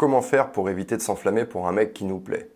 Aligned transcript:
Comment 0.00 0.22
faire 0.22 0.50
pour 0.50 0.70
éviter 0.70 0.96
de 0.96 1.02
s'enflammer 1.02 1.44
pour 1.44 1.68
un 1.68 1.72
mec 1.72 1.92
qui 1.92 2.06
nous 2.06 2.20
plaît? 2.20 2.48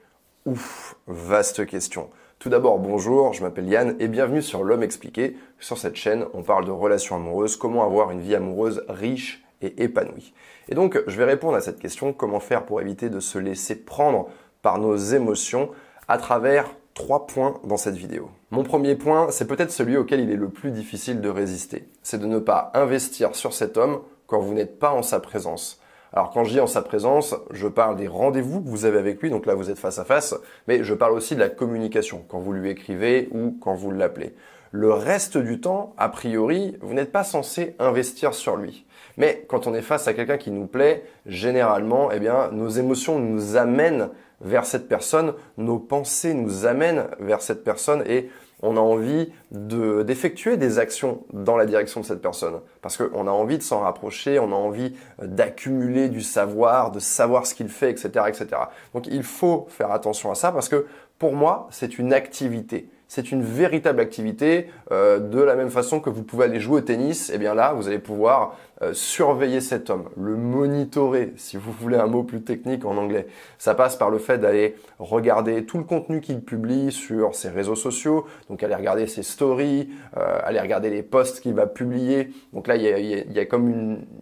Ouf, 0.47 0.97
vaste 1.07 1.67
question. 1.67 2.09
Tout 2.39 2.49
d'abord, 2.49 2.79
bonjour, 2.79 3.35
je 3.35 3.43
m'appelle 3.43 3.69
Yann 3.69 3.97
et 4.01 4.09
bienvenue 4.09 4.41
sur 4.41 4.65
L'Homme 4.65 4.83
Expliqué. 4.83 5.37
Sur 5.61 5.77
cette 5.77 5.97
chaîne, 5.97 6.25
on 6.33 6.43
parle 6.43 6.65
de 6.65 6.71
relations 6.71 7.17
amoureuses, 7.17 7.59
comment 7.59 7.85
avoir 7.85 8.11
une 8.13 8.23
vie 8.23 8.35
amoureuse 8.35 8.83
riche 8.89 9.45
et 9.61 9.83
épanouie. 9.85 10.33
Et 10.71 10.75
donc, 10.75 10.99
je 11.07 11.19
vais 11.19 11.27
répondre 11.27 11.55
à 11.55 11.61
cette 11.61 11.81
question, 11.81 12.15
comment 12.15 12.41
faire 12.41 12.65
pour 12.65 12.81
éviter 12.81 13.11
de 13.11 13.21
se 13.21 13.37
laisser 13.37 13.77
prendre 13.77 14.31
par 14.63 14.79
nos 14.79 14.97
émotions 14.97 15.69
à 16.09 16.17
travers 16.17 16.75
trois 16.95 17.27
points 17.27 17.61
dans 17.63 17.77
cette 17.77 17.97
vidéo. 17.97 18.31
Mon 18.53 18.63
premier 18.63 18.95
point, 18.95 19.31
c'est 19.31 19.47
peut-être 19.47 19.71
celui 19.71 19.99
auquel 19.99 20.21
il 20.21 20.31
est 20.31 20.37
le 20.37 20.49
plus 20.49 20.71
difficile 20.71 21.21
de 21.21 21.29
résister. 21.29 21.91
C'est 22.03 22.17
de 22.23 22.27
ne 22.27 22.39
pas 22.39 22.71
investir 22.73 23.35
sur 23.35 23.53
cet 23.53 23.77
homme 23.77 24.01
quand 24.29 24.41
vous 24.41 24.55
n'êtes 24.55 24.79
pas 24.79 24.93
en 24.93 25.03
sa 25.03 25.21
présence. 25.21 25.79
Alors 26.17 26.31
quand 26.31 26.45
je 26.45 26.51
dis 26.51 26.61
en 26.61 26.69
sa 26.69 26.81
présence, 26.81 27.35
je 27.51 27.67
parle 27.67 27.97
des 27.97 28.07
rendez-vous 28.07 28.63
que 28.63 28.69
vous 28.69 28.85
avez 28.85 28.99
avec 28.99 29.21
lui, 29.21 29.31
donc 29.31 29.47
là 29.47 29.57
vous 29.57 29.69
êtes 29.69 29.81
face 29.81 29.99
à 29.99 30.05
face, 30.05 30.37
mais 30.69 30.85
je 30.85 30.95
parle 30.95 31.13
aussi 31.13 31.35
de 31.35 31.41
la 31.41 31.49
communication, 31.49 32.25
quand 32.29 32.39
vous 32.39 32.53
lui 32.53 32.71
écrivez 32.71 33.29
ou 33.33 33.59
quand 33.61 33.75
vous 33.75 33.91
l'appelez. 33.91 34.33
Le 34.71 34.93
reste 34.93 35.39
du 35.39 35.61
temps, 35.61 35.93
a 35.99 36.09
priori, 36.09 36.77
vous 36.83 36.95
n'êtes 36.95 37.11
pas 37.11 37.25
censé 37.25 37.75
investir 37.81 38.33
sur 38.33 38.55
lui. 38.57 38.87
Mais 39.17 39.45
quand 39.49 39.67
on 39.67 39.75
est 39.75 39.83
face 39.83 40.07
à 40.07 40.15
quelqu'un 40.15 40.39
qui 40.39 40.53
nous 40.53 40.69
plaît, 40.69 41.03
généralement, 41.27 42.13
eh 42.13 42.21
bien, 42.21 42.49
nos 42.53 42.69
émotions 42.69 43.19
nous 43.19 43.57
amènent 43.57 44.11
vers 44.41 44.67
cette 44.67 44.89
personne, 44.89 45.35
nos 45.59 45.81
pensées 45.81 46.35
nous 46.35 46.65
amènent 46.65 47.07
vers 47.19 47.43
cette 47.43 47.65
personne 47.65 48.05
et 48.07 48.31
on 48.65 48.77
a 48.77 48.81
envie 48.81 49.31
d'effectuer 49.51 50.57
des 50.57 50.79
actions 50.79 51.25
dans 51.33 51.57
la 51.57 51.67
direction 51.67 52.01
de 52.01 52.07
cette 52.07 52.23
personne. 52.23 52.61
Parce 52.83 52.97
qu'on 52.97 53.27
a 53.27 53.31
envie 53.31 53.59
de 53.59 53.63
s'en 53.63 53.81
rapprocher, 53.81 54.39
on 54.39 54.53
a 54.53 54.57
envie 54.57 54.95
euh, 55.23 55.27
d'accumuler 55.27 56.09
du 56.09 56.23
savoir, 56.23 56.91
de 56.91 56.99
savoir 56.99 57.47
ce 57.47 57.55
qu'il 57.55 57.69
fait, 57.69 57.91
etc., 57.91 58.09
etc. 58.29 58.47
Donc 58.95 59.07
il 59.07 59.23
faut 59.23 59.67
faire 59.69 59.93
attention 59.93 60.31
à 60.31 60.35
ça 60.35 60.51
parce 60.51 60.69
que 60.69 60.87
pour 61.19 61.35
moi, 61.35 61.69
c'est 61.71 61.99
une 61.99 62.13
activité 62.13 62.89
c'est 63.15 63.31
une 63.31 63.43
véritable 63.43 64.01
activité. 64.01 64.67
Euh, 64.91 65.21
de 65.21 65.41
la 65.41 65.55
même 65.55 65.71
façon 65.71 66.01
que 66.01 66.11
vous 66.11 66.25
pouvez 66.25 66.47
aller 66.47 66.59
jouer 66.59 66.79
au 66.79 66.81
tennis, 66.81 67.31
et 67.31 67.35
eh 67.37 67.39
bien 67.39 67.55
là, 67.55 67.73
vous 67.73 67.87
allez 67.87 68.01
pouvoir 68.01 68.57
euh, 68.83 68.93
surveiller 68.93 69.61
cet 69.61 69.89
homme, 69.89 70.09
le 70.21 70.37
monitorer, 70.37 71.33
si 71.37 71.57
vous 71.57 71.71
voulez 71.71 71.97
un 71.97 72.09
mot 72.09 72.25
plus 72.25 72.43
technique 72.43 72.85
en 72.85 72.97
anglais. 72.97 73.29
Ça 73.57 73.77
passe 73.77 73.95
par 73.95 74.11
le 74.11 74.19
fait 74.19 74.39
d'aller 74.39 74.75
regarder 74.99 75.65
tout 75.65 75.79
le 75.79 75.85
contenu 75.85 76.21
qu'il 76.21 76.41
publie 76.41 76.91
sur 76.91 77.37
ses 77.37 77.51
réseaux 77.51 77.77
sociaux, 77.77 78.27
donc 78.51 78.65
aller 78.65 78.75
regarder 78.75 79.07
ses 79.07 79.23
stories, 79.23 79.91
euh, 80.17 80.41
aller 80.43 80.59
regarder 80.59 80.91
les 80.91 81.05
posts 81.05 81.41
qu'il 81.41 81.55
va 81.55 81.69
publier. 81.69 82.31
Donc 82.53 82.67
là, 82.67 82.75
il 82.75 83.33
y 83.33 83.39
a, 83.39 83.45
comme 83.45 83.71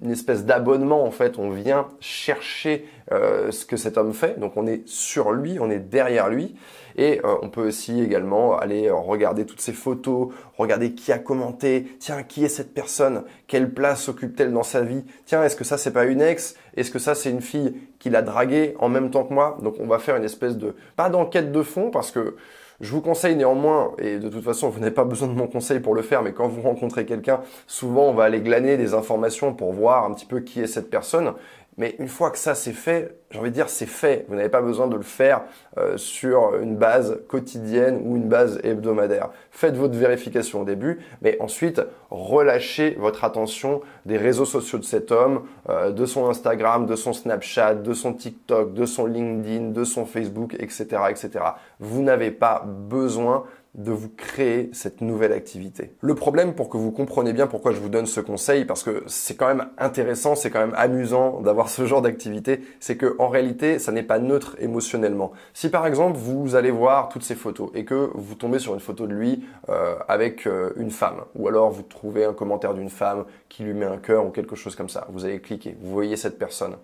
une, 0.03 0.11
espèce 0.11 0.45
d'abonnement 0.45 1.03
en 1.03 1.11
fait. 1.11 1.39
On 1.39 1.49
vient 1.49 1.89
chercher 2.01 2.85
ce 3.11 3.67
que 3.67 3.77
cet 3.77 3.99
homme 3.99 4.15
fait, 4.15 4.39
donc 4.41 4.57
on 4.57 4.67
est 4.67 4.89
sur 4.89 5.33
lui, 5.33 5.59
on 5.61 5.71
est 5.71 5.81
derrière 5.81 6.31
lui. 6.31 6.55
Et 6.97 7.21
on 7.25 7.49
peut 7.49 7.67
aussi 7.67 8.01
également 8.01 8.57
aller 8.57 8.82
euh, 8.89 8.95
regarder 8.95 9.47
toutes 9.47 9.61
ces 9.61 9.73
photos, 9.73 10.29
regarder 10.57 10.93
qui 10.93 11.13
a 11.13 11.19
commenté, 11.19 11.97
tiens, 11.99 12.23
qui 12.23 12.45
est 12.45 12.49
cette 12.49 12.75
personne, 12.75 13.25
quelle 13.47 13.73
place 13.73 14.09
occupe-t-elle 14.09 14.53
dans 14.53 14.63
sa 14.63 14.83
vie, 14.83 15.05
tiens, 15.25 15.43
est-ce 15.43 15.57
que 15.57 15.65
ça 15.65 15.79
c'est 15.79 15.93
pas 15.93 16.05
une 16.05 16.21
ex, 16.21 16.55
est-ce 16.77 16.91
que 16.91 16.99
ça 16.99 17.15
c'est 17.15 17.31
une 17.31 17.43
fille 17.43 17.75
qui 17.99 18.11
l'a 18.11 18.23
dragué 18.23 18.75
en 18.79 18.89
même 18.89 19.11
temps 19.11 19.25
que 19.25 19.35
moi, 19.35 19.59
donc 19.63 19.77
on 19.81 19.87
va 19.87 19.99
faire 19.99 20.17
une 20.17 20.25
espèce 20.25 20.57
de, 20.57 20.75
pas 20.97 21.09
d'enquête 21.09 21.53
de 21.53 21.63
fond 21.63 21.91
parce 21.91 22.11
que 22.11 22.37
je 22.81 22.91
vous 22.91 23.01
conseille 23.01 23.37
néanmoins, 23.37 23.93
et 23.99 24.19
de 24.19 24.29
toute 24.29 24.43
façon 24.43 24.69
vous 24.69 24.81
n'avez 24.81 24.95
pas 24.95 25.05
besoin 25.05 25.29
de 25.29 25.35
mon 25.35 25.47
conseil 25.47 25.79
pour 25.79 25.95
le 25.95 26.03
faire, 26.03 26.23
mais 26.23 26.33
quand 26.33 26.49
vous 26.49 26.63
rencontrez 26.63 27.07
quelqu'un, 27.07 27.41
souvent 27.69 28.09
on 28.09 28.13
va 28.13 28.25
aller 28.25 28.41
glaner 28.41 28.77
des 28.77 28.93
informations 28.93 29.55
pour 29.55 29.73
voir 29.73 30.05
un 30.05 30.13
petit 30.13 30.27
peu 30.27 30.41
qui 30.41 30.61
est 30.61 30.67
cette 30.67 30.91
personne. 30.91 31.35
Mais 31.79 31.97
une 31.99 32.09
fois 32.09 32.31
que 32.31 32.39
ça 32.39 32.55
c'est 32.55 32.73
fait, 32.73 33.17
j'ai 33.31 33.39
envie 33.39 33.49
de 33.49 33.55
dire 33.55 33.71
c'est 33.71 33.87
fait. 33.87 34.27
Vous 34.29 34.37
n'avez 34.37 34.51
pas 34.51 34.61
besoin 34.61 34.89
de 34.89 34.97
le 34.97 35.03
faire 35.03 35.43
euh, 35.79 35.97
sur 35.97 36.57
une 36.57 36.77
base 36.77 37.21
quotidienne 37.29 38.03
ou 38.05 38.17
une 38.17 38.29
base 38.29 38.61
hebdomadaire. 38.63 39.31
Faites 39.51 39.77
votre 39.77 39.97
vérification 39.97 40.63
au 40.63 40.65
début, 40.65 41.01
mais 41.23 41.39
ensuite 41.41 41.81
relâchez 42.11 42.97
votre 43.01 43.25
attention 43.25 43.81
des 44.05 44.19
réseaux 44.19 44.45
sociaux 44.45 44.79
de 44.79 44.85
cet 44.85 45.13
homme, 45.13 45.45
euh, 45.71 45.93
de 45.93 46.05
son 46.05 46.29
Instagram, 46.29 46.85
de 46.85 46.95
son 46.95 47.15
Snapchat, 47.15 47.77
de 47.77 47.95
son 47.95 48.13
TikTok, 48.13 48.75
de 48.75 48.85
son 48.85 49.07
LinkedIn, 49.07 49.71
de 49.71 49.85
son 49.85 50.05
Facebook, 50.05 50.55
etc., 50.59 50.85
etc. 51.09 51.31
Vous 51.81 52.03
n'avez 52.03 52.31
pas 52.31 52.65
besoin 52.67 53.45
de 53.75 53.91
vous 53.91 54.11
créer 54.11 54.69
cette 54.75 55.01
nouvelle 55.01 55.33
activité. 55.33 55.95
Le 56.03 56.15
problème, 56.15 56.55
pour 56.55 56.69
que 56.69 56.77
vous 56.77 56.93
compreniez 56.93 57.33
bien 57.33 57.47
pourquoi 57.47 57.73
je 57.73 57.81
vous 57.81 57.89
donne 57.89 58.05
ce 58.05 58.21
conseil, 58.21 58.67
parce 58.67 58.83
que 58.83 59.03
c'est 59.07 59.35
quand 59.35 59.47
même 59.47 59.69
intéressant, 59.79 60.35
c'est 60.35 60.51
quand 60.51 60.61
même 60.61 60.75
amusant 60.77 61.41
d'avoir 61.41 61.71
ce 61.71 61.87
genre 61.87 62.03
d'activité, 62.03 62.61
c'est 62.81 62.99
que 62.99 63.17
en 63.19 63.29
réalité, 63.29 63.79
ça 63.79 63.91
n'est 63.91 64.03
pas 64.03 64.19
neutre 64.19 64.57
émotionnellement. 64.59 65.33
Si 65.55 65.71
par 65.71 65.87
exemple 65.87 66.19
vous 66.19 66.55
allez 66.55 66.71
voir 66.71 67.09
toutes 67.09 67.23
ces 67.23 67.35
photos 67.35 67.71
et 67.75 67.87
que 67.87 68.11
vous 68.15 68.35
tombez 68.35 68.59
sur 68.59 68.75
une 68.75 68.81
photo 68.81 69.07
de 69.07 69.15
lui 69.15 69.43
euh, 69.71 69.97
avec 70.07 70.47
euh, 70.47 70.73
une 70.77 70.91
femme, 70.91 71.23
ou 71.35 71.49
alors 71.49 71.71
vous 71.71 71.83
trouvez 71.83 72.27
un 72.27 72.35
commentaire 72.35 72.75
d'une 72.75 72.91
femme 72.91 73.25
qui 73.49 73.63
lui 73.63 73.73
met 73.73 73.87
un 73.87 73.97
cœur 73.99 74.27
ou 74.27 74.31
quelque 74.31 74.55
chose 74.55 74.77
comme 74.77 74.91
ça, 74.91 75.07
vous 75.09 75.25
allez 75.25 75.41
cliquer, 75.41 75.77
vous 75.81 75.93
voyez 75.93 76.17
cette 76.17 76.39
personne 76.39 76.77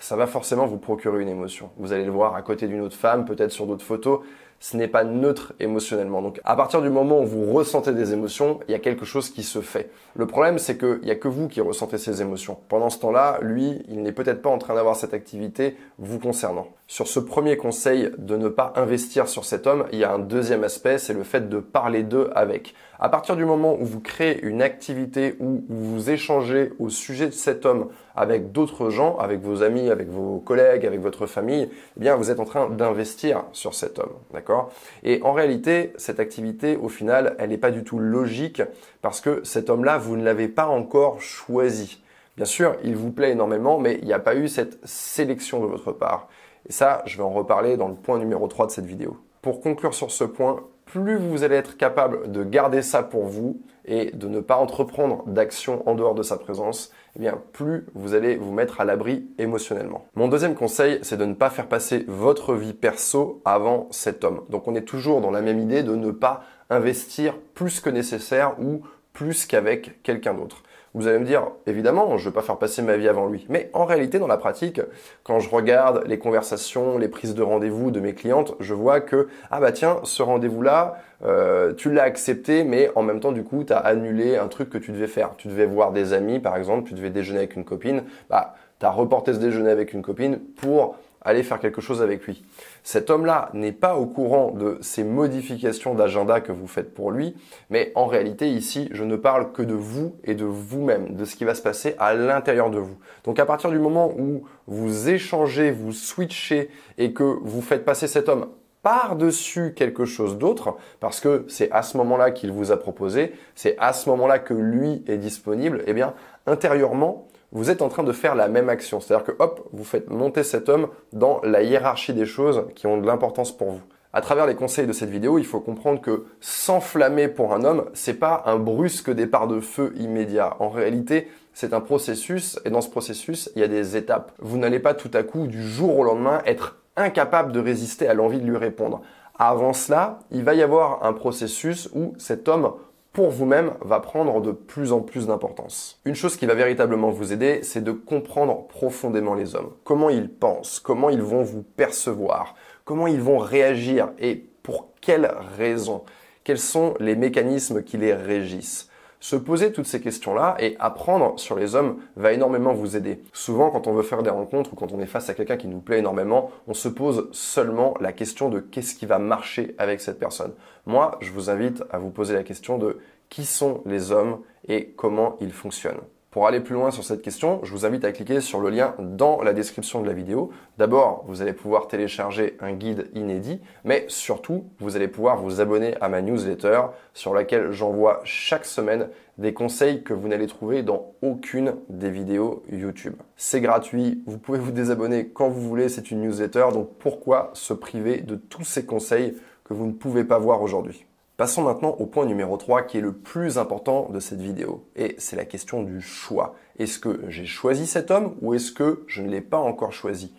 ça 0.00 0.16
va 0.16 0.26
forcément 0.26 0.66
vous 0.66 0.78
procurer 0.78 1.22
une 1.22 1.28
émotion. 1.28 1.70
Vous 1.76 1.92
allez 1.92 2.04
le 2.04 2.12
voir 2.12 2.36
à 2.36 2.42
côté 2.42 2.68
d'une 2.68 2.80
autre 2.80 2.96
femme, 2.96 3.24
peut-être 3.24 3.50
sur 3.50 3.66
d'autres 3.66 3.84
photos, 3.84 4.20
ce 4.60 4.76
n'est 4.76 4.88
pas 4.88 5.04
neutre 5.04 5.52
émotionnellement. 5.60 6.22
Donc 6.22 6.40
à 6.44 6.56
partir 6.56 6.82
du 6.82 6.90
moment 6.90 7.20
où 7.20 7.26
vous 7.26 7.52
ressentez 7.52 7.92
des 7.92 8.12
émotions, 8.12 8.60
il 8.68 8.72
y 8.72 8.74
a 8.74 8.78
quelque 8.78 9.04
chose 9.04 9.30
qui 9.30 9.42
se 9.42 9.60
fait. 9.60 9.90
Le 10.14 10.26
problème, 10.26 10.58
c'est 10.58 10.76
qu'il 10.76 11.00
n'y 11.02 11.10
a 11.10 11.16
que 11.16 11.28
vous 11.28 11.48
qui 11.48 11.60
ressentez 11.60 11.98
ces 11.98 12.22
émotions. 12.22 12.58
Pendant 12.68 12.90
ce 12.90 12.98
temps-là, 12.98 13.38
lui, 13.40 13.82
il 13.88 14.02
n'est 14.02 14.12
peut-être 14.12 14.42
pas 14.42 14.50
en 14.50 14.58
train 14.58 14.74
d'avoir 14.74 14.96
cette 14.96 15.14
activité 15.14 15.76
vous 15.98 16.18
concernant. 16.18 16.68
Sur 16.86 17.06
ce 17.06 17.20
premier 17.20 17.56
conseil 17.56 18.10
de 18.18 18.36
ne 18.36 18.48
pas 18.48 18.72
investir 18.76 19.28
sur 19.28 19.44
cet 19.44 19.66
homme, 19.66 19.86
il 19.92 19.98
y 19.98 20.04
a 20.04 20.12
un 20.12 20.18
deuxième 20.18 20.64
aspect, 20.64 20.98
c'est 20.98 21.14
le 21.14 21.22
fait 21.22 21.48
de 21.48 21.58
parler 21.58 22.02
d'eux 22.02 22.30
avec. 22.34 22.74
À 23.00 23.08
partir 23.08 23.36
du 23.36 23.44
moment 23.44 23.76
où 23.78 23.84
vous 23.84 24.00
créez 24.00 24.42
une 24.44 24.60
activité 24.60 25.36
où 25.38 25.62
vous 25.68 26.10
échangez 26.10 26.72
au 26.80 26.88
sujet 26.88 27.26
de 27.26 27.32
cet 27.32 27.64
homme 27.64 27.90
avec 28.16 28.50
d'autres 28.50 28.90
gens, 28.90 29.16
avec 29.18 29.40
vos 29.40 29.62
amis, 29.62 29.88
avec 29.88 30.08
vos 30.08 30.40
collègues, 30.40 30.84
avec 30.84 30.98
votre 30.98 31.26
famille, 31.26 31.68
eh 31.70 32.00
bien 32.00 32.16
vous 32.16 32.32
êtes 32.32 32.40
en 32.40 32.44
train 32.44 32.68
d'investir 32.68 33.44
sur 33.52 33.74
cet 33.74 34.00
homme, 34.00 34.14
d'accord? 34.32 34.72
Et 35.04 35.20
en 35.22 35.32
réalité, 35.32 35.92
cette 35.96 36.18
activité 36.18 36.76
au 36.76 36.88
final, 36.88 37.36
elle 37.38 37.50
n'est 37.50 37.56
pas 37.56 37.70
du 37.70 37.84
tout 37.84 38.00
logique 38.00 38.62
parce 39.00 39.20
que 39.20 39.44
cet 39.44 39.70
homme-là, 39.70 39.96
vous 39.98 40.16
ne 40.16 40.24
l'avez 40.24 40.48
pas 40.48 40.66
encore 40.66 41.20
choisi. 41.20 42.02
Bien 42.36 42.46
sûr, 42.46 42.74
il 42.82 42.96
vous 42.96 43.12
plaît 43.12 43.30
énormément, 43.30 43.78
mais 43.78 43.98
il 44.02 44.06
n'y 44.06 44.12
a 44.12 44.18
pas 44.18 44.34
eu 44.34 44.48
cette 44.48 44.84
sélection 44.84 45.60
de 45.60 45.66
votre 45.66 45.92
part. 45.92 46.28
Et 46.68 46.72
ça, 46.72 47.02
je 47.06 47.16
vais 47.16 47.22
en 47.22 47.30
reparler 47.30 47.76
dans 47.76 47.88
le 47.88 47.94
point 47.94 48.18
numéro 48.18 48.48
3 48.48 48.66
de 48.66 48.70
cette 48.72 48.86
vidéo. 48.86 49.16
Pour 49.40 49.60
conclure 49.60 49.94
sur 49.94 50.10
ce 50.10 50.24
point, 50.24 50.64
plus 50.88 51.16
vous 51.16 51.44
allez 51.44 51.56
être 51.56 51.76
capable 51.76 52.32
de 52.32 52.42
garder 52.42 52.82
ça 52.82 53.02
pour 53.02 53.26
vous 53.26 53.60
et 53.84 54.10
de 54.10 54.26
ne 54.26 54.40
pas 54.40 54.56
entreprendre 54.56 55.22
d'action 55.26 55.88
en 55.88 55.94
dehors 55.94 56.14
de 56.14 56.22
sa 56.22 56.36
présence, 56.36 56.92
eh 57.16 57.20
bien 57.20 57.40
plus 57.52 57.86
vous 57.94 58.14
allez 58.14 58.36
vous 58.36 58.52
mettre 58.52 58.80
à 58.80 58.84
l'abri 58.84 59.28
émotionnellement. 59.38 60.06
Mon 60.14 60.28
deuxième 60.28 60.54
conseil, 60.54 60.98
c'est 61.02 61.16
de 61.16 61.24
ne 61.24 61.34
pas 61.34 61.50
faire 61.50 61.68
passer 61.68 62.04
votre 62.08 62.54
vie 62.54 62.72
perso 62.72 63.40
avant 63.44 63.86
cet 63.90 64.24
homme. 64.24 64.42
Donc 64.48 64.66
on 64.66 64.74
est 64.74 64.82
toujours 64.82 65.20
dans 65.20 65.30
la 65.30 65.42
même 65.42 65.58
idée 65.58 65.82
de 65.82 65.94
ne 65.94 66.10
pas 66.10 66.42
investir 66.70 67.36
plus 67.54 67.80
que 67.80 67.90
nécessaire 67.90 68.56
ou 68.60 68.82
plus 69.12 69.46
qu'avec 69.46 70.02
quelqu'un 70.02 70.34
d'autre. 70.34 70.62
Vous 70.94 71.06
allez 71.06 71.18
me 71.18 71.24
dire, 71.24 71.48
évidemment, 71.66 72.16
je 72.16 72.24
ne 72.24 72.30
vais 72.30 72.34
pas 72.34 72.42
faire 72.42 72.56
passer 72.56 72.82
ma 72.82 72.96
vie 72.96 73.08
avant 73.08 73.26
lui. 73.26 73.46
Mais 73.48 73.70
en 73.72 73.84
réalité, 73.84 74.18
dans 74.18 74.26
la 74.26 74.38
pratique, 74.38 74.80
quand 75.22 75.38
je 75.38 75.50
regarde 75.50 76.04
les 76.06 76.18
conversations, 76.18 76.98
les 76.98 77.08
prises 77.08 77.34
de 77.34 77.42
rendez-vous 77.42 77.90
de 77.90 78.00
mes 78.00 78.14
clientes, 78.14 78.54
je 78.60 78.74
vois 78.74 79.00
que, 79.00 79.28
ah 79.50 79.60
bah 79.60 79.72
tiens, 79.72 79.98
ce 80.04 80.22
rendez-vous-là, 80.22 80.96
euh, 81.24 81.74
tu 81.74 81.92
l'as 81.92 82.04
accepté, 82.04 82.64
mais 82.64 82.90
en 82.94 83.02
même 83.02 83.20
temps, 83.20 83.32
du 83.32 83.44
coup, 83.44 83.64
tu 83.64 83.72
as 83.72 83.78
annulé 83.78 84.36
un 84.36 84.48
truc 84.48 84.70
que 84.70 84.78
tu 84.78 84.92
devais 84.92 85.06
faire. 85.06 85.32
Tu 85.36 85.48
devais 85.48 85.66
voir 85.66 85.92
des 85.92 86.12
amis, 86.12 86.40
par 86.40 86.56
exemple, 86.56 86.88
tu 86.88 86.94
devais 86.94 87.10
déjeuner 87.10 87.40
avec 87.40 87.56
une 87.56 87.64
copine. 87.64 88.04
Bah, 88.30 88.54
tu 88.80 88.86
as 88.86 88.90
reporté 88.90 89.34
ce 89.34 89.38
déjeuner 89.38 89.70
avec 89.70 89.92
une 89.92 90.02
copine 90.02 90.38
pour 90.56 90.96
aller 91.20 91.42
faire 91.42 91.58
quelque 91.58 91.80
chose 91.80 92.00
avec 92.00 92.24
lui. 92.24 92.44
Cet 92.90 93.10
homme-là 93.10 93.50
n'est 93.52 93.72
pas 93.72 93.96
au 93.96 94.06
courant 94.06 94.50
de 94.50 94.78
ces 94.80 95.04
modifications 95.04 95.94
d'agenda 95.94 96.40
que 96.40 96.52
vous 96.52 96.66
faites 96.66 96.94
pour 96.94 97.10
lui, 97.10 97.36
mais 97.68 97.92
en 97.94 98.06
réalité 98.06 98.48
ici, 98.48 98.88
je 98.92 99.04
ne 99.04 99.16
parle 99.16 99.52
que 99.52 99.60
de 99.60 99.74
vous 99.74 100.16
et 100.24 100.34
de 100.34 100.46
vous-même, 100.46 101.14
de 101.14 101.26
ce 101.26 101.36
qui 101.36 101.44
va 101.44 101.54
se 101.54 101.60
passer 101.60 101.96
à 101.98 102.14
l'intérieur 102.14 102.70
de 102.70 102.78
vous. 102.78 102.96
Donc 103.24 103.38
à 103.40 103.44
partir 103.44 103.68
du 103.68 103.78
moment 103.78 104.14
où 104.18 104.44
vous 104.66 105.10
échangez, 105.10 105.70
vous 105.70 105.92
switchez 105.92 106.70
et 106.96 107.12
que 107.12 107.24
vous 107.24 107.60
faites 107.60 107.84
passer 107.84 108.06
cet 108.06 108.30
homme 108.30 108.46
par-dessus 108.82 109.74
quelque 109.76 110.06
chose 110.06 110.38
d'autre, 110.38 110.78
parce 110.98 111.20
que 111.20 111.44
c'est 111.46 111.70
à 111.70 111.82
ce 111.82 111.98
moment-là 111.98 112.30
qu'il 112.30 112.52
vous 112.52 112.72
a 112.72 112.78
proposé, 112.78 113.34
c'est 113.54 113.76
à 113.78 113.92
ce 113.92 114.08
moment-là 114.08 114.38
que 114.38 114.54
lui 114.54 115.04
est 115.06 115.18
disponible, 115.18 115.84
eh 115.86 115.92
bien, 115.92 116.14
intérieurement, 116.46 117.28
vous 117.52 117.70
êtes 117.70 117.82
en 117.82 117.88
train 117.88 118.02
de 118.02 118.12
faire 118.12 118.34
la 118.34 118.48
même 118.48 118.68
action. 118.68 119.00
C'est-à-dire 119.00 119.24
que 119.24 119.32
hop, 119.38 119.68
vous 119.72 119.84
faites 119.84 120.10
monter 120.10 120.42
cet 120.42 120.68
homme 120.68 120.88
dans 121.12 121.40
la 121.42 121.62
hiérarchie 121.62 122.12
des 122.12 122.26
choses 122.26 122.64
qui 122.74 122.86
ont 122.86 123.00
de 123.00 123.06
l'importance 123.06 123.56
pour 123.56 123.70
vous. 123.70 123.82
À 124.12 124.20
travers 124.20 124.46
les 124.46 124.54
conseils 124.54 124.86
de 124.86 124.92
cette 124.92 125.10
vidéo, 125.10 125.38
il 125.38 125.44
faut 125.44 125.60
comprendre 125.60 126.00
que 126.00 126.24
s'enflammer 126.40 127.28
pour 127.28 127.52
un 127.52 127.62
homme, 127.64 127.84
c'est 127.92 128.14
pas 128.14 128.42
un 128.46 128.58
brusque 128.58 129.10
départ 129.10 129.48
de 129.48 129.60
feu 129.60 129.92
immédiat. 129.96 130.56
En 130.60 130.70
réalité, 130.70 131.28
c'est 131.52 131.74
un 131.74 131.80
processus 131.80 132.58
et 132.64 132.70
dans 132.70 132.80
ce 132.80 132.88
processus, 132.88 133.50
il 133.54 133.60
y 133.60 133.64
a 133.64 133.68
des 133.68 133.96
étapes. 133.96 134.32
Vous 134.38 134.56
n'allez 134.56 134.80
pas 134.80 134.94
tout 134.94 135.10
à 135.12 135.22
coup 135.22 135.46
du 135.46 135.62
jour 135.62 135.98
au 135.98 136.04
lendemain 136.04 136.40
être 136.46 136.76
incapable 136.96 137.52
de 137.52 137.60
résister 137.60 138.08
à 138.08 138.14
l'envie 138.14 138.40
de 138.40 138.46
lui 138.46 138.56
répondre. 138.56 139.02
Avant 139.38 139.72
cela, 139.72 140.18
il 140.30 140.42
va 140.42 140.54
y 140.54 140.62
avoir 140.62 141.04
un 141.04 141.12
processus 141.12 141.88
où 141.94 142.14
cet 142.18 142.48
homme 142.48 142.72
pour 143.18 143.30
vous-même 143.30 143.72
va 143.80 143.98
prendre 143.98 144.40
de 144.40 144.52
plus 144.52 144.92
en 144.92 145.00
plus 145.00 145.26
d'importance. 145.26 146.00
Une 146.04 146.14
chose 146.14 146.36
qui 146.36 146.46
va 146.46 146.54
véritablement 146.54 147.10
vous 147.10 147.32
aider, 147.32 147.64
c'est 147.64 147.82
de 147.82 147.90
comprendre 147.90 148.68
profondément 148.68 149.34
les 149.34 149.56
hommes. 149.56 149.72
Comment 149.82 150.08
ils 150.08 150.28
pensent, 150.28 150.78
comment 150.78 151.10
ils 151.10 151.20
vont 151.20 151.42
vous 151.42 151.64
percevoir, 151.64 152.54
comment 152.84 153.08
ils 153.08 153.20
vont 153.20 153.38
réagir 153.38 154.12
et 154.20 154.36
pour 154.62 154.92
quelles 155.00 155.34
raisons. 155.56 156.04
Quels 156.44 156.60
sont 156.60 156.94
les 157.00 157.16
mécanismes 157.16 157.82
qui 157.82 157.96
les 157.96 158.14
régissent 158.14 158.87
se 159.20 159.36
poser 159.36 159.72
toutes 159.72 159.86
ces 159.86 160.00
questions-là 160.00 160.56
et 160.60 160.76
apprendre 160.78 161.38
sur 161.38 161.56
les 161.56 161.74
hommes 161.74 161.98
va 162.16 162.32
énormément 162.32 162.72
vous 162.72 162.96
aider. 162.96 163.20
Souvent, 163.32 163.70
quand 163.70 163.86
on 163.86 163.92
veut 163.92 164.02
faire 164.02 164.22
des 164.22 164.30
rencontres 164.30 164.72
ou 164.72 164.76
quand 164.76 164.92
on 164.92 165.00
est 165.00 165.06
face 165.06 165.28
à 165.28 165.34
quelqu'un 165.34 165.56
qui 165.56 165.68
nous 165.68 165.80
plaît 165.80 165.98
énormément, 165.98 166.50
on 166.66 166.74
se 166.74 166.88
pose 166.88 167.28
seulement 167.32 167.94
la 168.00 168.12
question 168.12 168.48
de 168.48 168.60
qu'est-ce 168.60 168.94
qui 168.94 169.06
va 169.06 169.18
marcher 169.18 169.74
avec 169.78 170.00
cette 170.00 170.18
personne. 170.18 170.52
Moi, 170.86 171.18
je 171.20 171.32
vous 171.32 171.50
invite 171.50 171.82
à 171.90 171.98
vous 171.98 172.10
poser 172.10 172.34
la 172.34 172.44
question 172.44 172.78
de 172.78 172.98
qui 173.28 173.44
sont 173.44 173.82
les 173.84 174.12
hommes 174.12 174.40
et 174.68 174.90
comment 174.96 175.36
ils 175.40 175.52
fonctionnent. 175.52 176.00
Pour 176.30 176.46
aller 176.46 176.60
plus 176.60 176.74
loin 176.74 176.90
sur 176.90 177.04
cette 177.04 177.22
question, 177.22 177.60
je 177.62 177.72
vous 177.72 177.86
invite 177.86 178.04
à 178.04 178.12
cliquer 178.12 178.42
sur 178.42 178.60
le 178.60 178.68
lien 178.68 178.94
dans 178.98 179.40
la 179.40 179.54
description 179.54 180.02
de 180.02 180.06
la 180.06 180.12
vidéo. 180.12 180.50
D'abord, 180.76 181.24
vous 181.26 181.40
allez 181.40 181.54
pouvoir 181.54 181.88
télécharger 181.88 182.58
un 182.60 182.74
guide 182.74 183.08
inédit, 183.14 183.62
mais 183.84 184.04
surtout, 184.08 184.66
vous 184.78 184.94
allez 184.94 185.08
pouvoir 185.08 185.38
vous 185.38 185.62
abonner 185.62 185.94
à 186.02 186.10
ma 186.10 186.20
newsletter 186.20 186.82
sur 187.14 187.32
laquelle 187.32 187.72
j'envoie 187.72 188.20
chaque 188.24 188.66
semaine 188.66 189.08
des 189.38 189.54
conseils 189.54 190.02
que 190.02 190.12
vous 190.12 190.28
n'allez 190.28 190.48
trouver 190.48 190.82
dans 190.82 191.14
aucune 191.22 191.76
des 191.88 192.10
vidéos 192.10 192.62
YouTube. 192.70 193.14
C'est 193.36 193.62
gratuit, 193.62 194.22
vous 194.26 194.36
pouvez 194.36 194.58
vous 194.58 194.72
désabonner 194.72 195.28
quand 195.28 195.48
vous 195.48 195.66
voulez, 195.66 195.88
c'est 195.88 196.10
une 196.10 196.20
newsletter, 196.20 196.66
donc 196.74 196.90
pourquoi 196.98 197.50
se 197.54 197.72
priver 197.72 198.18
de 198.18 198.34
tous 198.34 198.64
ces 198.64 198.84
conseils 198.84 199.38
que 199.64 199.72
vous 199.72 199.86
ne 199.86 199.92
pouvez 199.92 200.24
pas 200.24 200.38
voir 200.38 200.60
aujourd'hui? 200.60 201.07
Passons 201.38 201.62
maintenant 201.62 201.94
au 202.00 202.06
point 202.06 202.26
numéro 202.26 202.56
3 202.56 202.82
qui 202.82 202.98
est 202.98 203.00
le 203.00 203.12
plus 203.12 203.58
important 203.58 204.08
de 204.08 204.18
cette 204.18 204.40
vidéo. 204.40 204.84
Et 204.96 205.14
c'est 205.18 205.36
la 205.36 205.44
question 205.44 205.84
du 205.84 206.00
choix. 206.00 206.56
Est-ce 206.80 206.98
que 206.98 207.20
j'ai 207.28 207.46
choisi 207.46 207.86
cet 207.86 208.10
homme 208.10 208.34
ou 208.42 208.54
est-ce 208.54 208.72
que 208.72 209.04
je 209.06 209.22
ne 209.22 209.30
l'ai 209.30 209.40
pas 209.40 209.56
encore 209.56 209.92
choisi? 209.92 210.34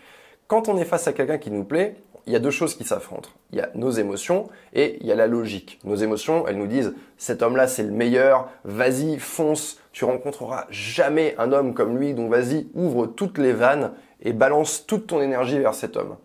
Quand 0.48 0.68
on 0.68 0.76
est 0.76 0.84
face 0.84 1.08
à 1.08 1.14
quelqu'un 1.14 1.38
qui 1.38 1.52
nous 1.52 1.64
plaît, 1.64 1.96
il 2.28 2.34
y 2.34 2.36
a 2.36 2.40
deux 2.40 2.52
choses 2.52 2.76
qui 2.76 2.84
s'affrontent. 2.84 3.30
Il 3.54 3.60
y 3.60 3.62
a 3.62 3.70
nos 3.76 3.92
émotions 3.92 4.50
et 4.74 4.98
il 5.00 5.08
y 5.08 5.14
a 5.14 5.16
la 5.16 5.28
logique. 5.28 5.80
Nos 5.86 5.96
émotions, 5.96 6.46
elles 6.50 6.58
nous 6.58 6.68
disent 6.68 6.94
cet 7.16 7.44
homme-là 7.44 7.70
c'est 7.70 7.84
le 7.84 7.92
meilleur, 7.92 8.50
vas-y, 8.66 9.20
fonce, 9.20 9.80
tu 9.94 10.04
rencontreras 10.04 10.66
jamais 10.70 11.34
un 11.38 11.54
homme 11.54 11.74
comme 11.74 11.98
lui, 11.98 12.14
donc 12.14 12.30
vas-y, 12.30 12.68
ouvre 12.74 13.08
toutes 13.08 13.38
les 13.38 13.54
vannes 13.54 13.94
et 14.22 14.34
balance 14.34 14.86
toute 14.86 15.08
ton 15.08 15.22
énergie 15.22 15.60
vers 15.60 15.76
cet 15.76 15.96
homme. 15.96 16.18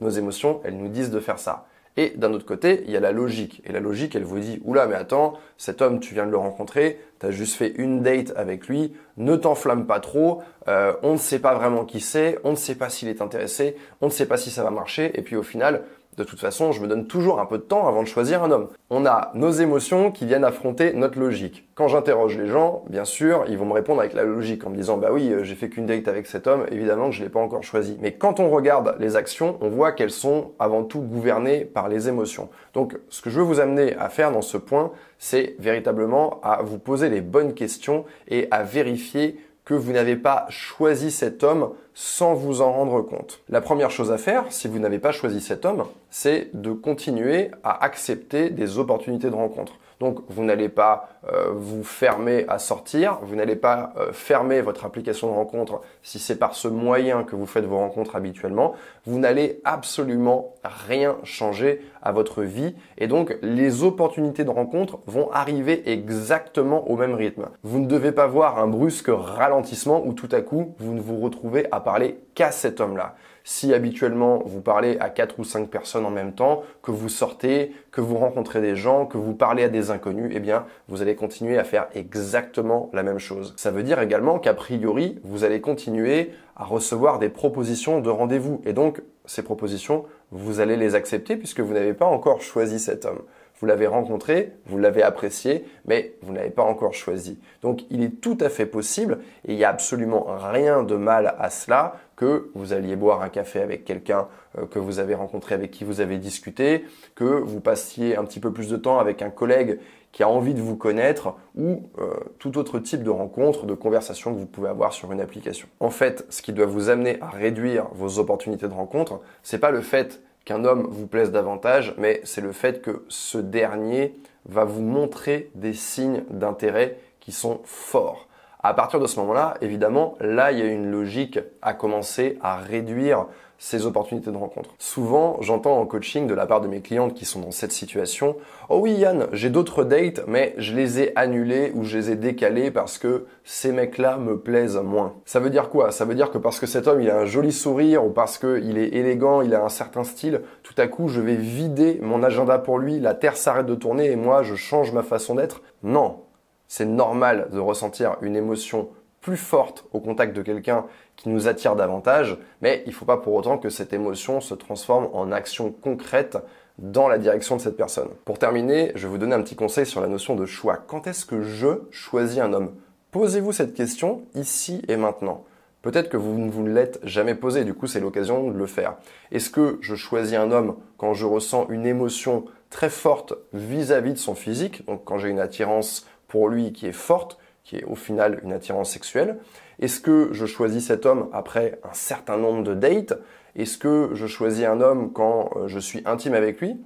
Nos 0.00 0.10
émotions, 0.10 0.60
elles 0.64 0.76
nous 0.76 0.88
disent 0.88 1.12
de 1.12 1.20
faire 1.20 1.38
ça. 1.38 1.68
Et 1.96 2.12
d'un 2.16 2.32
autre 2.32 2.44
côté, 2.44 2.82
il 2.86 2.90
y 2.90 2.96
a 2.96 3.00
la 3.00 3.12
logique. 3.12 3.62
Et 3.64 3.72
la 3.72 3.80
logique, 3.80 4.14
elle 4.14 4.24
vous 4.24 4.38
dit, 4.38 4.60
oula, 4.64 4.86
mais 4.86 4.96
attends, 4.96 5.34
cet 5.56 5.80
homme, 5.80 6.00
tu 6.00 6.12
viens 6.14 6.26
de 6.26 6.30
le 6.30 6.36
rencontrer, 6.36 7.00
tu 7.20 7.26
as 7.26 7.30
juste 7.30 7.56
fait 7.56 7.72
une 7.76 8.02
date 8.02 8.32
avec 8.36 8.68
lui, 8.68 8.92
ne 9.16 9.34
t'enflamme 9.36 9.86
pas 9.86 10.00
trop, 10.00 10.42
euh, 10.68 10.92
on 11.02 11.12
ne 11.12 11.18
sait 11.18 11.38
pas 11.38 11.54
vraiment 11.54 11.84
qui 11.84 12.00
c'est, 12.00 12.38
on 12.44 12.50
ne 12.50 12.56
sait 12.56 12.74
pas 12.74 12.90
s'il 12.90 13.08
est 13.08 13.22
intéressé, 13.22 13.76
on 14.02 14.06
ne 14.06 14.10
sait 14.10 14.26
pas 14.26 14.36
si 14.36 14.50
ça 14.50 14.62
va 14.62 14.70
marcher, 14.70 15.18
et 15.18 15.22
puis 15.22 15.36
au 15.36 15.42
final, 15.42 15.84
de 16.16 16.24
toute 16.24 16.40
façon, 16.40 16.72
je 16.72 16.80
me 16.80 16.86
donne 16.86 17.06
toujours 17.06 17.40
un 17.40 17.46
peu 17.46 17.58
de 17.58 17.62
temps 17.62 17.86
avant 17.86 18.02
de 18.02 18.08
choisir 18.08 18.42
un 18.42 18.50
homme. 18.50 18.68
On 18.88 19.04
a 19.04 19.30
nos 19.34 19.50
émotions 19.50 20.10
qui 20.10 20.24
viennent 20.24 20.44
affronter 20.44 20.92
notre 20.94 21.18
logique. 21.18 21.68
Quand 21.74 21.88
j'interroge 21.88 22.38
les 22.38 22.46
gens, 22.46 22.84
bien 22.88 23.04
sûr, 23.04 23.44
ils 23.48 23.58
vont 23.58 23.66
me 23.66 23.74
répondre 23.74 24.00
avec 24.00 24.14
la 24.14 24.24
logique 24.24 24.66
en 24.66 24.70
me 24.70 24.76
disant 24.76 24.96
bah 24.96 25.08
oui, 25.12 25.30
euh, 25.30 25.44
j'ai 25.44 25.54
fait 25.54 25.68
qu'une 25.68 25.86
date 25.86 26.08
avec 26.08 26.26
cet 26.26 26.46
homme, 26.46 26.64
évidemment 26.70 27.10
que 27.10 27.16
je 27.16 27.22
l'ai 27.22 27.28
pas 27.28 27.40
encore 27.40 27.62
choisi. 27.62 27.98
Mais 28.00 28.12
quand 28.12 28.40
on 28.40 28.48
regarde 28.48 28.96
les 28.98 29.16
actions, 29.16 29.58
on 29.60 29.68
voit 29.68 29.92
qu'elles 29.92 30.10
sont 30.10 30.52
avant 30.58 30.84
tout 30.84 31.00
gouvernées 31.00 31.64
par 31.64 31.88
les 31.88 32.08
émotions. 32.08 32.48
Donc, 32.72 32.96
ce 33.10 33.20
que 33.20 33.28
je 33.28 33.38
veux 33.38 33.44
vous 33.44 33.60
amener 33.60 33.94
à 33.96 34.08
faire 34.08 34.32
dans 34.32 34.42
ce 34.42 34.56
point, 34.56 34.92
c'est 35.18 35.56
véritablement 35.58 36.40
à 36.42 36.62
vous 36.62 36.78
poser 36.78 37.08
les 37.08 37.20
bonnes 37.20 37.54
questions 37.54 38.04
et 38.28 38.48
à 38.50 38.62
vérifier 38.62 39.38
que 39.66 39.74
vous 39.74 39.92
n'avez 39.92 40.16
pas 40.16 40.46
choisi 40.48 41.10
cet 41.10 41.42
homme 41.42 41.72
sans 41.92 42.34
vous 42.34 42.62
en 42.62 42.72
rendre 42.72 43.02
compte. 43.02 43.40
La 43.48 43.60
première 43.60 43.90
chose 43.90 44.12
à 44.12 44.16
faire, 44.16 44.44
si 44.50 44.68
vous 44.68 44.78
n'avez 44.78 45.00
pas 45.00 45.12
choisi 45.12 45.40
cet 45.40 45.66
homme, 45.66 45.84
c'est 46.08 46.50
de 46.54 46.72
continuer 46.72 47.50
à 47.64 47.84
accepter 47.84 48.48
des 48.48 48.78
opportunités 48.78 49.28
de 49.28 49.34
rencontre. 49.34 49.74
Donc 49.98 50.20
vous 50.28 50.44
n'allez 50.44 50.68
pas 50.68 51.08
euh, 51.32 51.50
vous 51.52 51.82
fermer 51.82 52.44
à 52.48 52.58
sortir, 52.58 53.18
vous 53.22 53.34
n'allez 53.34 53.56
pas 53.56 53.94
euh, 53.96 54.12
fermer 54.12 54.60
votre 54.60 54.84
application 54.84 55.28
de 55.28 55.32
rencontre 55.32 55.80
si 56.02 56.18
c'est 56.18 56.36
par 56.36 56.54
ce 56.54 56.68
moyen 56.68 57.24
que 57.24 57.34
vous 57.34 57.46
faites 57.46 57.64
vos 57.64 57.78
rencontres 57.78 58.14
habituellement. 58.14 58.74
Vous 59.06 59.18
n'allez 59.18 59.60
absolument 59.64 60.54
rien 60.64 61.16
changer 61.24 61.80
à 62.06 62.12
votre 62.12 62.42
vie 62.42 62.74
et 62.98 63.08
donc 63.08 63.36
les 63.42 63.82
opportunités 63.82 64.44
de 64.44 64.50
rencontre 64.50 65.00
vont 65.06 65.30
arriver 65.32 65.90
exactement 65.90 66.88
au 66.88 66.96
même 66.96 67.14
rythme. 67.14 67.48
Vous 67.64 67.80
ne 67.80 67.86
devez 67.86 68.12
pas 68.12 68.28
voir 68.28 68.58
un 68.58 68.68
brusque 68.68 69.10
ralentissement 69.10 70.06
où 70.06 70.12
tout 70.12 70.28
à 70.30 70.40
coup 70.40 70.74
vous 70.78 70.94
ne 70.94 71.00
vous 71.00 71.18
retrouvez 71.18 71.66
à 71.72 71.80
parler 71.80 72.20
qu'à 72.34 72.52
cet 72.52 72.80
homme-là. 72.80 73.16
Si 73.48 73.72
habituellement 73.72 74.42
vous 74.44 74.60
parlez 74.60 74.98
à 74.98 75.08
quatre 75.08 75.38
ou 75.38 75.44
cinq 75.44 75.68
personnes 75.68 76.04
en 76.04 76.10
même 76.10 76.32
temps, 76.32 76.64
que 76.82 76.90
vous 76.90 77.08
sortez, 77.08 77.72
que 77.92 78.00
vous 78.00 78.16
rencontrez 78.16 78.60
des 78.60 78.74
gens, 78.74 79.06
que 79.06 79.18
vous 79.18 79.34
parlez 79.34 79.62
à 79.62 79.68
des 79.68 79.92
inconnus, 79.92 80.32
eh 80.34 80.40
bien, 80.40 80.66
vous 80.88 81.00
allez 81.00 81.14
continuer 81.14 81.56
à 81.56 81.62
faire 81.62 81.86
exactement 81.94 82.90
la 82.92 83.04
même 83.04 83.20
chose. 83.20 83.54
Ça 83.56 83.70
veut 83.70 83.84
dire 83.84 84.00
également 84.00 84.40
qu'a 84.40 84.52
priori, 84.52 85.20
vous 85.22 85.44
allez 85.44 85.60
continuer 85.60 86.32
à 86.56 86.64
recevoir 86.64 87.20
des 87.20 87.28
propositions 87.28 88.00
de 88.00 88.10
rendez-vous. 88.10 88.62
Et 88.64 88.72
donc, 88.72 89.00
ces 89.26 89.42
propositions, 89.42 90.04
vous 90.30 90.60
allez 90.60 90.76
les 90.76 90.94
accepter 90.94 91.36
puisque 91.36 91.60
vous 91.60 91.74
n'avez 91.74 91.94
pas 91.94 92.06
encore 92.06 92.40
choisi 92.40 92.78
cet 92.78 93.04
homme. 93.04 93.22
Vous 93.58 93.66
l'avez 93.66 93.86
rencontré, 93.86 94.52
vous 94.66 94.78
l'avez 94.78 95.02
apprécié, 95.02 95.64
mais 95.86 96.14
vous 96.20 96.34
n'avez 96.34 96.50
pas 96.50 96.62
encore 96.62 96.92
choisi. 96.92 97.38
Donc 97.62 97.84
il 97.88 98.02
est 98.02 98.20
tout 98.20 98.36
à 98.40 98.50
fait 98.50 98.66
possible, 98.66 99.20
et 99.46 99.52
il 99.52 99.56
n'y 99.56 99.64
a 99.64 99.70
absolument 99.70 100.26
rien 100.28 100.82
de 100.82 100.94
mal 100.94 101.34
à 101.38 101.48
cela, 101.48 101.96
que 102.16 102.50
vous 102.54 102.74
alliez 102.74 102.96
boire 102.96 103.22
un 103.22 103.30
café 103.30 103.60
avec 103.60 103.84
quelqu'un 103.84 104.28
euh, 104.58 104.66
que 104.66 104.78
vous 104.78 104.98
avez 104.98 105.14
rencontré, 105.14 105.54
avec 105.54 105.70
qui 105.70 105.84
vous 105.84 106.00
avez 106.00 106.18
discuté, 106.18 106.84
que 107.14 107.24
vous 107.24 107.60
passiez 107.60 108.16
un 108.16 108.24
petit 108.24 108.40
peu 108.40 108.52
plus 108.52 108.68
de 108.68 108.76
temps 108.76 108.98
avec 108.98 109.22
un 109.22 109.30
collègue 109.30 109.78
qui 110.16 110.22
a 110.22 110.30
envie 110.30 110.54
de 110.54 110.62
vous 110.62 110.76
connaître 110.76 111.34
ou 111.58 111.82
euh, 111.98 112.14
tout 112.38 112.56
autre 112.56 112.78
type 112.78 113.02
de 113.02 113.10
rencontre, 113.10 113.66
de 113.66 113.74
conversation 113.74 114.32
que 114.32 114.38
vous 114.38 114.46
pouvez 114.46 114.70
avoir 114.70 114.94
sur 114.94 115.12
une 115.12 115.20
application. 115.20 115.68
En 115.78 115.90
fait, 115.90 116.24
ce 116.30 116.40
qui 116.40 116.54
doit 116.54 116.64
vous 116.64 116.88
amener 116.88 117.18
à 117.20 117.28
réduire 117.28 117.88
vos 117.92 118.18
opportunités 118.18 118.66
de 118.66 118.72
rencontre, 118.72 119.20
c'est 119.42 119.58
pas 119.58 119.70
le 119.70 119.82
fait 119.82 120.22
qu'un 120.46 120.64
homme 120.64 120.86
vous 120.90 121.06
plaise 121.06 121.32
davantage, 121.32 121.94
mais 121.98 122.22
c'est 122.24 122.40
le 122.40 122.52
fait 122.52 122.80
que 122.80 123.04
ce 123.08 123.36
dernier 123.36 124.14
va 124.46 124.64
vous 124.64 124.80
montrer 124.80 125.50
des 125.54 125.74
signes 125.74 126.22
d'intérêt 126.30 126.96
qui 127.20 127.30
sont 127.30 127.60
forts. 127.64 128.26
À 128.62 128.72
partir 128.72 129.00
de 129.00 129.06
ce 129.06 129.20
moment-là, 129.20 129.58
évidemment, 129.60 130.16
là, 130.18 130.50
il 130.50 130.60
y 130.60 130.62
a 130.62 130.66
une 130.66 130.90
logique 130.90 131.40
à 131.60 131.74
commencer 131.74 132.38
à 132.40 132.56
réduire 132.56 133.26
ces 133.58 133.86
opportunités 133.86 134.30
de 134.30 134.36
rencontre. 134.36 134.70
Souvent, 134.78 135.38
j'entends 135.40 135.78
en 135.78 135.86
coaching 135.86 136.26
de 136.26 136.34
la 136.34 136.46
part 136.46 136.60
de 136.60 136.68
mes 136.68 136.80
clientes 136.80 137.14
qui 137.14 137.24
sont 137.24 137.40
dans 137.40 137.50
cette 137.50 137.72
situation, 137.72 138.36
oh 138.68 138.78
oui 138.80 138.92
Yann, 138.92 139.26
j'ai 139.32 139.50
d'autres 139.50 139.84
dates, 139.84 140.22
mais 140.26 140.54
je 140.58 140.74
les 140.74 141.00
ai 141.00 141.12
annulées 141.16 141.72
ou 141.74 141.84
je 141.84 141.96
les 141.98 142.10
ai 142.10 142.16
décalées 142.16 142.70
parce 142.70 142.98
que 142.98 143.26
ces 143.44 143.72
mecs-là 143.72 144.18
me 144.18 144.38
plaisent 144.38 144.76
moins. 144.76 145.14
Ça 145.24 145.40
veut 145.40 145.50
dire 145.50 145.70
quoi? 145.70 145.90
Ça 145.90 146.04
veut 146.04 146.14
dire 146.14 146.30
que 146.30 146.38
parce 146.38 146.60
que 146.60 146.66
cet 146.66 146.86
homme, 146.86 147.00
il 147.00 147.10
a 147.10 147.18
un 147.18 147.26
joli 147.26 147.52
sourire 147.52 148.04
ou 148.04 148.10
parce 148.10 148.38
qu'il 148.38 148.78
est 148.78 148.88
élégant, 148.88 149.42
il 149.42 149.54
a 149.54 149.64
un 149.64 149.68
certain 149.68 150.04
style, 150.04 150.42
tout 150.62 150.74
à 150.78 150.86
coup, 150.86 151.08
je 151.08 151.20
vais 151.20 151.36
vider 151.36 151.98
mon 152.02 152.22
agenda 152.22 152.58
pour 152.58 152.78
lui, 152.78 153.00
la 153.00 153.14
terre 153.14 153.36
s'arrête 153.36 153.66
de 153.66 153.74
tourner 153.74 154.10
et 154.10 154.16
moi, 154.16 154.42
je 154.42 154.54
change 154.54 154.92
ma 154.92 155.02
façon 155.02 155.34
d'être? 155.34 155.62
Non, 155.82 156.20
c'est 156.68 156.84
normal 156.84 157.48
de 157.52 157.58
ressentir 157.58 158.16
une 158.22 158.36
émotion 158.36 158.88
plus 159.20 159.36
forte 159.36 159.86
au 159.92 159.98
contact 159.98 160.36
de 160.36 160.42
quelqu'un 160.42 160.86
qui 161.16 161.28
nous 161.28 161.48
attire 161.48 161.76
davantage, 161.76 162.36
mais 162.60 162.82
il 162.86 162.90
ne 162.90 162.94
faut 162.94 163.04
pas 163.04 163.16
pour 163.16 163.34
autant 163.34 163.58
que 163.58 163.70
cette 163.70 163.92
émotion 163.92 164.40
se 164.40 164.54
transforme 164.54 165.08
en 165.12 165.32
action 165.32 165.72
concrète 165.72 166.38
dans 166.78 167.08
la 167.08 167.18
direction 167.18 167.56
de 167.56 167.60
cette 167.60 167.76
personne. 167.76 168.08
Pour 168.24 168.38
terminer, 168.38 168.92
je 168.94 169.06
vais 169.06 169.10
vous 169.10 169.18
donner 169.18 169.34
un 169.34 169.42
petit 169.42 169.56
conseil 169.56 169.86
sur 169.86 170.00
la 170.00 170.08
notion 170.08 170.36
de 170.36 170.44
choix. 170.44 170.76
Quand 170.86 171.06
est-ce 171.06 171.24
que 171.24 171.42
je 171.42 171.80
choisis 171.90 172.38
un 172.38 172.52
homme? 172.52 172.74
Posez-vous 173.12 173.52
cette 173.52 173.74
question 173.74 174.22
ici 174.34 174.82
et 174.88 174.96
maintenant. 174.96 175.44
Peut-être 175.80 176.08
que 176.08 176.16
vous 176.16 176.36
ne 176.36 176.50
vous 176.50 176.66
l'êtes 176.66 176.98
jamais 177.02 177.34
posé, 177.34 177.64
du 177.64 177.72
coup 177.72 177.86
c'est 177.86 178.00
l'occasion 178.00 178.50
de 178.50 178.58
le 178.58 178.66
faire. 178.66 178.96
Est-ce 179.30 179.50
que 179.50 179.78
je 179.80 179.94
choisis 179.94 180.36
un 180.36 180.50
homme 180.50 180.76
quand 180.98 181.14
je 181.14 181.24
ressens 181.24 181.68
une 181.70 181.86
émotion 181.86 182.44
très 182.70 182.90
forte 182.90 183.34
vis-à-vis 183.52 184.10
-vis 184.10 184.14
de 184.14 184.18
son 184.18 184.34
physique, 184.34 184.84
donc 184.86 185.04
quand 185.04 185.18
j'ai 185.18 185.28
une 185.28 185.38
attirance 185.38 186.06
pour 186.26 186.48
lui 186.48 186.72
qui 186.72 186.86
est 186.86 186.92
forte, 186.92 187.38
qui 187.62 187.76
est 187.76 187.84
au 187.84 187.94
final 187.94 188.40
une 188.42 188.52
attirance 188.52 188.90
sexuelle? 188.90 189.38
Est-ce 189.78 190.00
que 190.00 190.30
je 190.32 190.46
choisis 190.46 190.86
cet 190.86 191.04
homme 191.04 191.28
après 191.32 191.78
un 191.84 191.92
certain 191.92 192.36
nombre 192.36 192.62
de 192.62 192.74
dates? 192.74 193.14
Est-ce 193.54 193.76
que 193.78 194.10
je 194.12 194.26
choisis 194.26 194.64
un 194.64 194.80
homme 194.80 195.12
quand 195.12 195.50
euh, 195.56 195.68
je 195.68 195.78
suis 195.78 196.02
intime 196.04 196.34
avec 196.34 196.60
lui? 196.60 196.76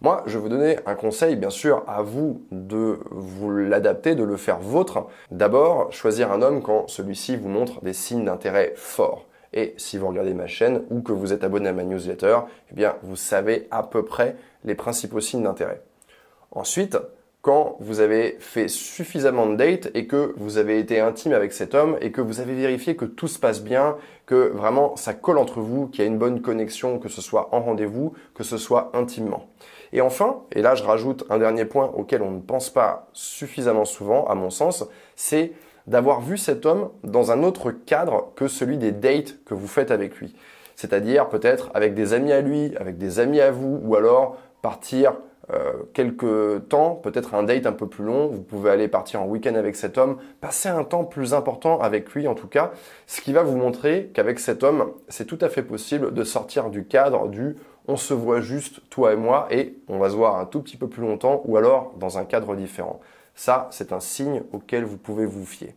Moi, 0.00 0.22
je 0.24 0.38
vais 0.38 0.42
vous 0.42 0.48
donner 0.48 0.78
un 0.86 0.94
conseil, 0.94 1.36
bien 1.36 1.50
sûr, 1.50 1.84
à 1.86 2.00
vous 2.00 2.42
de 2.50 3.00
vous 3.10 3.50
l'adapter, 3.50 4.14
de 4.14 4.24
le 4.24 4.38
faire 4.38 4.58
vôtre. 4.58 5.08
D'abord, 5.30 5.92
choisir 5.92 6.32
un 6.32 6.40
homme 6.40 6.62
quand 6.62 6.88
celui-ci 6.88 7.36
vous 7.36 7.50
montre 7.50 7.82
des 7.82 7.92
signes 7.92 8.24
d'intérêt 8.24 8.72
forts. 8.76 9.26
Et 9.52 9.74
si 9.76 9.98
vous 9.98 10.08
regardez 10.08 10.32
ma 10.32 10.46
chaîne 10.46 10.84
ou 10.90 11.02
que 11.02 11.12
vous 11.12 11.34
êtes 11.34 11.44
abonné 11.44 11.68
à 11.68 11.72
ma 11.74 11.84
newsletter, 11.84 12.38
eh 12.70 12.74
bien, 12.74 12.96
vous 13.02 13.16
savez 13.16 13.68
à 13.70 13.82
peu 13.82 14.02
près 14.02 14.36
les 14.64 14.74
principaux 14.74 15.20
signes 15.20 15.42
d'intérêt. 15.42 15.82
Ensuite, 16.52 16.96
quand 17.42 17.76
vous 17.80 18.00
avez 18.00 18.36
fait 18.38 18.68
suffisamment 18.68 19.46
de 19.46 19.56
dates 19.56 19.90
et 19.94 20.06
que 20.06 20.34
vous 20.36 20.58
avez 20.58 20.78
été 20.78 21.00
intime 21.00 21.32
avec 21.32 21.52
cet 21.52 21.74
homme 21.74 21.96
et 22.02 22.12
que 22.12 22.20
vous 22.20 22.40
avez 22.40 22.54
vérifié 22.54 22.96
que 22.96 23.06
tout 23.06 23.28
se 23.28 23.38
passe 23.38 23.62
bien, 23.62 23.96
que 24.26 24.50
vraiment 24.54 24.94
ça 24.96 25.14
colle 25.14 25.38
entre 25.38 25.60
vous, 25.60 25.86
qu'il 25.86 26.04
y 26.04 26.06
a 26.06 26.10
une 26.10 26.18
bonne 26.18 26.42
connexion, 26.42 26.98
que 26.98 27.08
ce 27.08 27.22
soit 27.22 27.48
en 27.52 27.60
rendez-vous, 27.60 28.12
que 28.34 28.44
ce 28.44 28.58
soit 28.58 28.90
intimement. 28.94 29.46
Et 29.92 30.02
enfin, 30.02 30.42
et 30.52 30.60
là 30.60 30.74
je 30.74 30.84
rajoute 30.84 31.24
un 31.30 31.38
dernier 31.38 31.64
point 31.64 31.90
auquel 31.96 32.20
on 32.20 32.30
ne 32.30 32.40
pense 32.40 32.68
pas 32.68 33.08
suffisamment 33.14 33.86
souvent, 33.86 34.26
à 34.26 34.34
mon 34.34 34.50
sens, 34.50 34.84
c'est 35.16 35.52
d'avoir 35.86 36.20
vu 36.20 36.36
cet 36.36 36.66
homme 36.66 36.90
dans 37.04 37.32
un 37.32 37.42
autre 37.42 37.70
cadre 37.70 38.32
que 38.36 38.48
celui 38.48 38.76
des 38.76 38.92
dates 38.92 39.42
que 39.46 39.54
vous 39.54 39.66
faites 39.66 39.90
avec 39.90 40.16
lui. 40.16 40.36
C'est-à-dire 40.76 41.28
peut-être 41.28 41.70
avec 41.74 41.94
des 41.94 42.12
amis 42.12 42.32
à 42.32 42.42
lui, 42.42 42.76
avec 42.76 42.98
des 42.98 43.18
amis 43.18 43.40
à 43.40 43.50
vous, 43.50 43.80
ou 43.82 43.96
alors 43.96 44.36
partir 44.62 45.14
euh, 45.52 45.72
quelques 45.94 46.68
temps, 46.68 46.94
peut-être 46.94 47.34
un 47.34 47.42
date 47.42 47.66
un 47.66 47.72
peu 47.72 47.88
plus 47.88 48.04
long, 48.04 48.28
vous 48.28 48.42
pouvez 48.42 48.70
aller 48.70 48.88
partir 48.88 49.22
en 49.22 49.26
week-end 49.26 49.54
avec 49.54 49.74
cet 49.74 49.98
homme, 49.98 50.18
passer 50.40 50.68
un 50.68 50.84
temps 50.84 51.04
plus 51.04 51.34
important 51.34 51.80
avec 51.80 52.10
lui 52.10 52.28
en 52.28 52.34
tout 52.34 52.46
cas, 52.46 52.72
ce 53.06 53.20
qui 53.20 53.32
va 53.32 53.42
vous 53.42 53.56
montrer 53.56 54.10
qu'avec 54.14 54.38
cet 54.38 54.62
homme, 54.62 54.92
c'est 55.08 55.24
tout 55.24 55.38
à 55.40 55.48
fait 55.48 55.62
possible 55.62 56.14
de 56.14 56.24
sortir 56.24 56.70
du 56.70 56.84
cadre 56.84 57.28
du 57.28 57.56
on 57.88 57.96
se 57.96 58.14
voit 58.14 58.40
juste 58.40 58.80
toi 58.90 59.12
et 59.12 59.16
moi 59.16 59.48
et 59.50 59.74
on 59.88 59.98
va 59.98 60.10
se 60.10 60.14
voir 60.14 60.36
un 60.36 60.44
tout 60.44 60.60
petit 60.60 60.76
peu 60.76 60.88
plus 60.88 61.02
longtemps 61.02 61.42
ou 61.46 61.56
alors 61.56 61.94
dans 61.98 62.18
un 62.18 62.24
cadre 62.24 62.54
différent. 62.54 63.00
Ça, 63.34 63.68
c'est 63.72 63.92
un 63.92 64.00
signe 64.00 64.42
auquel 64.52 64.84
vous 64.84 64.98
pouvez 64.98 65.26
vous 65.26 65.46
fier. 65.46 65.74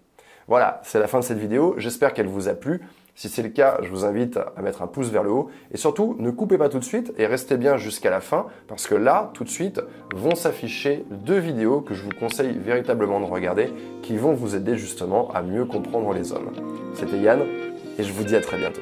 Voilà, 0.48 0.82
c'est 0.84 1.00
la 1.00 1.08
fin 1.08 1.20
de 1.20 1.24
cette 1.24 1.38
vidéo. 1.38 1.76
J'espère 1.78 2.14
qu'elle 2.14 2.28
vous 2.28 2.50
a 2.50 2.54
plu. 2.54 2.82
Si 3.16 3.30
c'est 3.30 3.44
le 3.44 3.50
cas, 3.50 3.78
je 3.84 3.90
vous 3.90 4.06
invite 4.06 4.38
à 4.38 4.62
mettre 4.62 4.82
un 4.82 4.88
pouce 4.88 5.10
vers 5.10 5.24
le 5.24 5.32
haut. 5.32 5.50
Et 5.72 5.78
surtout, 5.78 6.16
ne 6.20 6.32
coupez 6.32 6.58
pas 6.58 6.70
tout 6.70 6.80
de 6.80 6.84
suite 6.84 7.14
et 7.18 7.28
restez 7.28 7.58
bien 7.58 7.78
jusqu'à 7.78 8.10
la 8.10 8.22
fin 8.22 8.48
parce 8.68 8.88
que 8.88 8.96
là, 8.96 9.30
tout 9.34 9.44
de 9.44 9.50
suite, 9.50 9.82
vont 10.16 10.36
s'afficher 10.36 11.06
deux 11.12 11.38
vidéos 11.38 11.82
que 11.82 11.94
je 11.94 12.04
vous 12.04 12.12
conseille 12.20 12.58
véritablement 12.58 13.20
de 13.20 13.26
regarder 13.26 13.72
qui 14.02 14.18
vont 14.18 14.34
vous 14.34 14.56
aider 14.56 14.78
justement 14.78 15.30
à 15.32 15.44
mieux 15.44 15.66
comprendre 15.66 16.12
les 16.14 16.32
hommes. 16.32 16.52
C'était 16.96 17.20
Yann 17.20 17.42
et 18.00 18.04
je 18.04 18.12
vous 18.12 18.24
dis 18.24 18.36
à 18.36 18.42
très 18.42 18.58
bientôt. 18.58 18.82